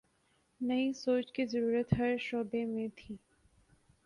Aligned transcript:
نئی 0.61 0.91
سوچ 0.93 1.31
کی 1.31 1.45
ضرورت 1.45 1.93
ہر 1.93 2.15
شعبے 2.19 2.65
میں 2.65 2.87
تھی۔ 2.95 3.15